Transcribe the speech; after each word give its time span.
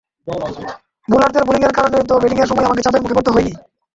বোলারদের 1.07 1.43
বোলিংয়ের 1.47 1.73
কারণেই 1.77 2.05
তো 2.09 2.13
ব্যাটিংয়ের 2.21 2.49
সময় 2.49 2.67
আমাকে 2.67 2.83
চাপের 2.85 3.01
মুখে 3.03 3.15
পড়তে 3.17 3.31
হয়নি। 3.35 3.53